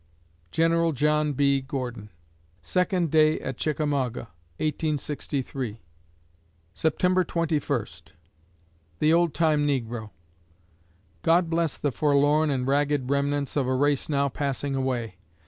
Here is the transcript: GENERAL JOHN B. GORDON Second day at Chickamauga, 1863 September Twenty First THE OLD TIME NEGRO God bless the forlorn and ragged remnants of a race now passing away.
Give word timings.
GENERAL 0.49 0.93
JOHN 0.93 1.33
B. 1.33 1.61
GORDON 1.61 2.09
Second 2.63 3.11
day 3.11 3.39
at 3.39 3.57
Chickamauga, 3.57 4.29
1863 4.57 5.79
September 6.73 7.23
Twenty 7.23 7.59
First 7.59 8.13
THE 8.97 9.13
OLD 9.13 9.35
TIME 9.35 9.63
NEGRO 9.67 10.09
God 11.21 11.51
bless 11.51 11.77
the 11.77 11.91
forlorn 11.91 12.49
and 12.49 12.65
ragged 12.65 13.11
remnants 13.11 13.55
of 13.55 13.67
a 13.67 13.75
race 13.75 14.09
now 14.09 14.27
passing 14.27 14.73
away. 14.73 15.17